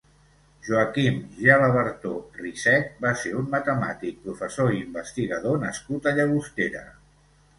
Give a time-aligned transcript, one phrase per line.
[0.67, 6.83] Joaquim Gelabertó Rissech va ser un matemàtic, professor i investigador nascut a Llagostera.